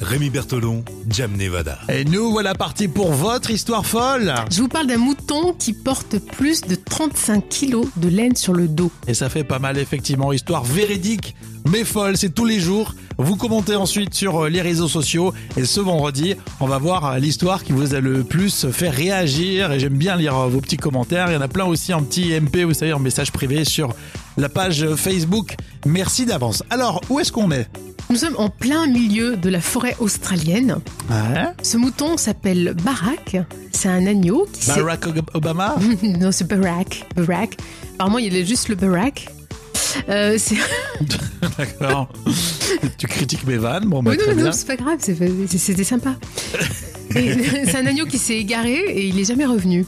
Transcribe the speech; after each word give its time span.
Rémi 0.00 0.30
Bertolon, 0.30 0.84
Jam 1.08 1.36
Nevada. 1.36 1.78
Et 1.88 2.04
nous 2.04 2.30
voilà 2.30 2.54
partis 2.54 2.88
pour 2.88 3.12
votre 3.12 3.50
histoire 3.50 3.86
folle. 3.86 4.34
Je 4.50 4.62
vous 4.62 4.68
parle 4.68 4.86
d'un 4.86 4.98
mouton 4.98 5.52
qui 5.52 5.72
porte 5.72 6.18
plus 6.18 6.60
de 6.62 6.74
35 6.74 7.48
kilos 7.48 7.86
de 7.96 8.08
laine 8.08 8.36
sur 8.36 8.52
le 8.52 8.68
dos. 8.68 8.90
Et 9.06 9.14
ça 9.14 9.28
fait 9.28 9.44
pas 9.44 9.58
mal 9.58 9.78
effectivement, 9.78 10.32
histoire 10.32 10.64
véridique 10.64 11.34
mais 11.70 11.84
folle, 11.84 12.16
c'est 12.16 12.30
tous 12.30 12.44
les 12.44 12.60
jours. 12.60 12.94
Vous 13.18 13.36
commentez 13.36 13.74
ensuite 13.74 14.14
sur 14.14 14.44
euh, 14.44 14.48
les 14.48 14.60
réseaux 14.62 14.88
sociaux 14.88 15.32
et 15.56 15.64
ce 15.64 15.80
vendredi, 15.80 16.36
on 16.60 16.66
va 16.66 16.78
voir 16.78 17.04
euh, 17.06 17.18
l'histoire 17.18 17.64
qui 17.64 17.72
vous 17.72 17.94
a 17.94 18.00
le 18.00 18.22
plus 18.22 18.70
fait 18.70 18.90
réagir 18.90 19.72
et 19.72 19.80
j'aime 19.80 19.96
bien 19.96 20.16
lire 20.16 20.36
euh, 20.36 20.46
vos 20.48 20.60
petits 20.60 20.76
commentaires. 20.76 21.28
Il 21.28 21.34
y 21.34 21.36
en 21.36 21.40
a 21.40 21.48
plein 21.48 21.64
aussi 21.64 21.92
en 21.92 22.02
petit 22.02 22.38
MP, 22.38 22.58
vous 22.58 22.74
savez, 22.74 22.92
en 22.92 23.00
message 23.00 23.32
privé 23.32 23.64
sur 23.64 23.94
la 24.36 24.48
page 24.48 24.86
Facebook. 24.94 25.56
Merci 25.86 26.24
d'avance. 26.26 26.62
Alors, 26.70 27.00
où 27.08 27.18
est-ce 27.18 27.32
qu'on 27.32 27.50
est? 27.50 27.68
Nous 28.08 28.16
sommes 28.16 28.36
en 28.38 28.48
plein 28.48 28.86
milieu 28.86 29.36
de 29.36 29.50
la 29.50 29.60
forêt 29.60 29.96
australienne. 29.98 30.76
Ouais. 31.10 31.44
Ce 31.62 31.76
mouton 31.76 32.16
s'appelle 32.16 32.74
Barack. 32.84 33.36
C'est 33.72 33.88
un 33.88 34.06
agneau 34.06 34.46
qui 34.52 34.68
Barack 34.68 35.06
Obama 35.34 35.76
non, 36.02 36.30
c'est 36.30 36.46
Barack. 36.46 37.04
Barack. 37.16 37.56
Apparemment, 37.94 38.18
il 38.18 38.36
est 38.36 38.44
juste 38.44 38.68
le 38.68 38.76
Barack. 38.76 39.28
Euh, 40.08 40.36
c'est... 40.38 40.56
D'accord. 41.58 42.08
tu 42.96 43.06
critiques 43.08 43.46
mes 43.46 43.56
vannes, 43.56 43.86
bon 43.86 44.02
bah 44.02 44.12
Oui, 44.12 44.18
non, 44.24 44.34
non, 44.36 44.42
bien. 44.42 44.52
c'est 44.52 44.66
pas 44.66 44.76
grave, 44.76 44.98
c'était 45.00 45.84
sympa. 45.84 46.14
C'est 47.10 47.76
un 47.76 47.86
agneau 47.86 48.04
qui 48.04 48.18
s'est 48.18 48.36
égaré 48.36 48.74
et 48.74 49.06
il 49.06 49.18
est 49.18 49.24
jamais 49.24 49.46
revenu. 49.46 49.86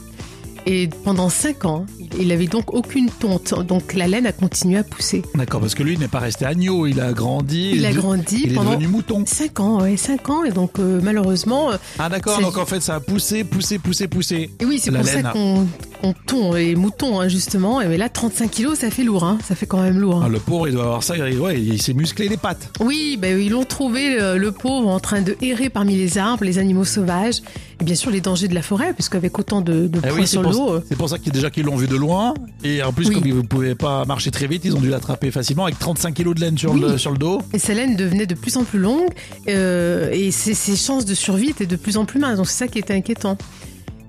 Et 0.71 0.87
pendant 1.03 1.29
5 1.29 1.65
ans, 1.65 1.85
il 2.19 2.31
avait 2.31 2.45
donc 2.45 2.75
aucune 2.75 3.09
tonte. 3.09 3.55
Donc 3.65 3.95
la 3.95 4.05
laine 4.07 4.27
a 4.27 4.31
continué 4.31 4.77
à 4.77 4.83
pousser. 4.83 5.23
D'accord, 5.33 5.61
parce 5.61 5.73
que 5.73 5.81
lui 5.81 5.93
il 5.93 5.99
n'est 5.99 6.07
pas 6.07 6.19
resté 6.19 6.45
agneau, 6.45 6.85
il 6.85 7.01
a 7.01 7.11
grandi. 7.11 7.71
Il 7.73 7.85
a 7.87 7.91
de- 7.91 7.97
grandi 7.97 8.41
Il 8.45 8.51
est 8.51 8.55
pendant 8.55 8.71
devenu 8.75 8.87
mouton. 8.87 9.23
5 9.25 9.59
ans, 9.61 9.81
ouais, 9.81 9.97
5 9.97 10.29
ans. 10.29 10.43
Et 10.43 10.51
donc 10.51 10.77
euh, 10.77 10.99
malheureusement, 11.03 11.71
Ah 11.97 12.07
d'accord, 12.09 12.39
donc 12.39 12.57
en 12.59 12.67
fait 12.67 12.81
ça 12.81 12.95
a 12.95 12.99
poussé, 12.99 13.43
poussé, 13.43 13.79
poussé, 13.79 14.07
poussé. 14.07 14.51
et 14.59 14.65
oui, 14.65 14.79
c'est 14.79 14.91
pour 14.91 15.03
laine. 15.03 15.23
ça 15.23 15.31
qu'on 15.31 15.65
qu'on 16.01 16.13
tond 16.13 16.53
les 16.53 16.75
moutons, 16.75 17.19
hein, 17.19 17.27
justement. 17.27 17.81
Et 17.81 17.87
mais 17.87 17.97
là, 17.97 18.09
35 18.09 18.49
kilos, 18.51 18.79
ça 18.79 18.89
fait 18.89 19.03
lourd, 19.03 19.23
hein. 19.23 19.37
ça 19.47 19.55
fait 19.55 19.65
quand 19.65 19.81
même 19.81 19.99
lourd. 19.99 20.17
hein. 20.17 20.23
Ah, 20.25 20.29
le 20.29 20.39
pauvre 20.39 20.67
il 20.67 20.73
doit 20.73 20.83
avoir 20.85 21.03
ça, 21.03 21.15
il- 21.17 21.39
ouais, 21.39 21.59
il 21.59 21.81
s'est 21.81 21.93
musclé 21.93 22.27
les 22.29 22.37
pattes. 22.37 22.69
Oui, 22.79 23.17
ben, 23.21 23.39
ils 23.39 23.49
l'ont 23.51 23.63
trouvé, 23.65 24.19
euh, 24.21 24.37
le 24.37 24.51
pauvre, 24.51 24.87
en 24.89 24.99
train 24.99 25.21
de 25.21 25.35
errer 25.41 25.69
parmi 25.69 25.95
les 25.95 26.17
arbres, 26.17 26.43
les 26.43 26.57
animaux 26.57 26.85
sauvages, 26.85 27.41
et 27.81 27.83
bien 27.83 27.95
sûr 27.95 28.11
les 28.11 28.21
dangers 28.21 28.47
de 28.47 28.53
la 28.55 28.61
forêt, 28.61 28.93
puisqu'avec 28.93 29.37
autant 29.39 29.61
de, 29.61 29.87
de 29.87 29.99
Eh 30.03 30.07
poids 30.07 30.17
oui, 30.19 30.27
sur 30.27 30.41
le 30.41 30.49
pour, 30.49 30.67
dos. 30.67 30.73
euh, 30.73 30.83
c'est 30.87 30.97
pour 30.97 31.09
ça 31.09 31.17
qu'ils 31.17 31.31
déjà 31.31 31.49
qu'ils 31.49 31.63
l'ont 31.65 31.75
vu 31.75 31.87
de 31.87 31.95
loin. 31.95 32.33
Et 32.63 32.81
en 32.83 32.91
plus, 32.93 33.07
Oui. 33.09 33.15
comme 33.15 33.25
ils 33.27 33.35
ne 33.35 33.41
pouvaient 33.41 33.75
pas 33.75 34.05
marcher 34.05 34.31
très 34.31 34.47
vite, 34.47 34.61
ils 34.65 34.75
ont 34.75 34.81
dû 34.81 34.89
l'attraper 34.89 35.31
facilement 35.31 35.63
avec 35.65 35.79
35 35.79 36.13
kilos 36.13 36.35
de 36.35 36.41
laine 36.41 36.57
sur, 36.57 36.73
Oui. 36.73 36.81
le, 36.81 36.97
sur 36.97 37.11
le 37.11 37.17
dos. 37.17 37.41
Et 37.53 37.59
sa 37.59 37.73
laine 37.73 37.95
devenait 37.95 38.25
de 38.25 38.35
plus 38.35 38.57
en 38.57 38.63
plus 38.63 38.79
longue 38.79 39.07
euh, 39.47 40.09
et 40.11 40.31
ses, 40.31 40.53
ses 40.53 40.75
chances 40.75 41.05
de 41.05 41.13
survie 41.13 41.49
étaient 41.49 41.65
de 41.65 41.75
plus 41.75 41.97
en 41.97 42.05
plus 42.05 42.19
minces. 42.19 42.37
Donc 42.37 42.47
c'est 42.47 42.57
ça 42.57 42.67
qui 42.67 42.79
était 42.79 42.93
inquiétant. 42.93 43.37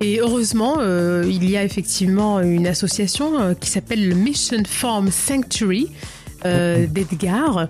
Et 0.02 0.18
heureusement, 0.20 0.76
euh, 0.78 1.24
il 1.28 1.48
y 1.48 1.58
a 1.58 1.64
effectivement 1.64 2.40
une 2.40 2.66
association 2.66 3.38
euh, 3.38 3.54
qui 3.54 3.68
s'appelle 3.68 4.08
le 4.08 4.14
Mission 4.14 4.62
Farm 4.66 5.10
Sanctuary 5.10 5.88
euh, 6.46 6.86
d'Edgar. 6.86 7.68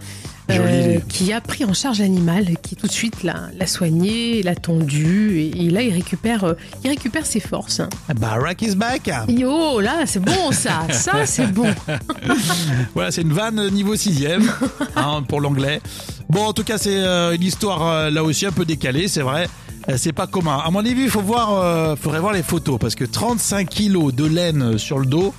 Jolie 0.48 0.80
idée. 0.80 1.02
qui 1.08 1.32
a 1.32 1.40
pris 1.40 1.64
en 1.64 1.72
charge 1.72 2.00
l'animal, 2.00 2.56
qui 2.60 2.74
tout 2.74 2.88
de 2.88 2.92
suite 2.92 3.22
l'a, 3.22 3.50
soigné, 3.66 4.42
l'a 4.42 4.56
tondu, 4.56 5.38
et, 5.38 5.66
et 5.66 5.70
là 5.70 5.82
il 5.82 5.92
récupère, 5.92 6.56
il 6.82 6.90
récupère 6.90 7.24
ses 7.24 7.38
forces. 7.38 7.82
Barack 8.16 8.62
is 8.62 8.74
back. 8.74 9.08
Oh 9.46 9.80
là, 9.80 10.06
c'est 10.06 10.18
bon 10.18 10.50
ça, 10.50 10.88
ça 10.90 11.24
c'est 11.24 11.46
bon. 11.52 11.72
Voilà, 12.94 13.12
c'est 13.12 13.22
une 13.22 13.32
vanne 13.32 13.70
niveau 13.70 13.94
sixième 13.94 14.50
hein, 14.96 15.22
pour 15.28 15.40
l'anglais. 15.40 15.80
Bon, 16.28 16.46
en 16.46 16.52
tout 16.52 16.64
cas, 16.64 16.78
c'est 16.78 16.98
une 16.98 17.42
histoire 17.42 18.10
là 18.10 18.24
aussi 18.24 18.44
un 18.44 18.52
peu 18.52 18.64
décalée, 18.64 19.06
c'est 19.06 19.22
vrai. 19.22 19.46
Euh, 19.90 19.94
C'est 19.96 20.12
pas 20.12 20.26
commun. 20.26 20.58
À 20.64 20.70
mon 20.70 20.80
avis, 20.80 21.02
il 21.02 21.10
faut 21.10 21.20
voir, 21.22 21.54
euh, 21.54 21.96
faudrait 21.96 22.20
voir 22.20 22.32
les 22.32 22.42
photos 22.42 22.78
parce 22.80 22.94
que 22.94 23.04
35 23.04 23.68
kilos 23.68 24.14
de 24.14 24.24
laine 24.24 24.78
sur 24.78 24.98
le 24.98 25.06
dos. 25.06 25.34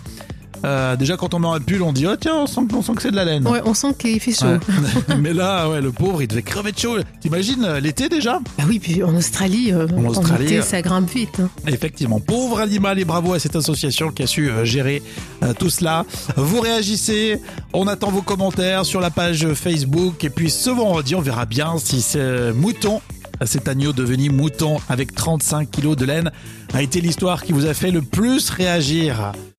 euh, 0.64 0.96
déjà, 0.96 1.18
quand 1.18 1.34
on 1.34 1.40
met 1.40 1.48
un 1.48 1.60
pull, 1.60 1.82
on 1.82 1.92
dit 1.92 2.06
oh 2.06 2.16
tiens, 2.20 2.36
on 2.44 2.46
sent, 2.46 2.62
on 2.74 2.82
sent 2.84 2.94
que 2.94 3.02
c'est 3.02 3.10
de 3.12 3.16
la 3.16 3.26
laine. 3.26 3.48
Ouais, 3.48 3.62
on 3.66 3.74
sent 3.74 3.96
qu'il 3.98 4.20
fait 4.20 4.32
chaud. 4.34 4.46
Ouais. 4.46 5.16
Mais 5.20 5.34
là, 5.34 5.68
ouais, 5.70 5.82
le 5.82 5.92
pauvre, 5.92 6.22
il 6.22 6.28
devait 6.28 6.44
crever 6.44 6.72
de 6.72 6.78
chaud. 6.78 6.98
T'imagines 7.20 7.64
euh, 7.66 7.80
l'été 7.80 8.10
déjà? 8.10 8.40
Bah 8.58 8.66
oui, 8.68 8.78
puis 8.80 9.02
en 9.04 9.16
Australie, 9.16 9.72
euh, 9.72 9.88
En 9.98 10.06
Australie, 10.06 10.46
été, 10.46 10.58
euh, 10.60 10.62
ça 10.62 10.82
grimpe 10.84 11.10
vite. 11.10 11.40
hein. 11.40 11.50
Effectivement, 11.68 12.20
pauvre 12.20 12.60
animal 12.60 13.00
et 13.00 13.06
bravo 13.06 13.34
à 13.34 13.40
cette 13.40 13.56
association 13.56 14.12
qui 14.12 14.22
a 14.24 14.28
su 14.28 14.50
euh, 14.52 14.64
gérer 14.66 15.02
euh, 15.44 15.54
tout 15.58 15.70
cela. 15.72 16.06
Vous 16.38 16.60
réagissez, 16.62 17.40
on 17.74 17.88
attend 17.88 18.12
vos 18.12 18.22
commentaires 18.22 18.86
sur 18.86 19.00
la 19.02 19.10
page 19.10 19.48
Facebook 19.56 20.24
et 20.24 20.30
puis 20.30 20.52
ce 20.52 20.70
vendredi 20.70 21.16
on 21.16 21.22
verra 21.22 21.46
bien 21.48 21.76
si 21.84 22.02
ce 22.04 22.52
mouton, 22.52 23.02
cet 23.46 23.68
agneau 23.68 23.94
devenu 23.94 24.30
mouton 24.30 24.78
avec 24.90 25.16
35 25.16 25.70
kilos 25.70 25.96
de 25.96 26.06
laine, 26.06 26.32
a 26.74 26.82
été 26.82 27.02
l'histoire 27.02 27.44
qui 27.44 27.54
vous 27.54 27.66
a 27.66 27.74
fait 27.74 27.92
le 27.92 28.02
plus 28.02 28.50
réagir. 28.50 29.34